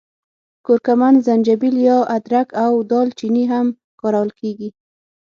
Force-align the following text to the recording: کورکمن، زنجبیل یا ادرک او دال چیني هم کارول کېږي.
کورکمن، 0.65 1.15
زنجبیل 1.25 1.75
یا 1.87 1.97
ادرک 2.15 2.47
او 2.63 2.73
دال 2.89 3.07
چیني 3.19 3.43
هم 3.53 3.67
کارول 4.01 4.29
کېږي. 4.39 4.69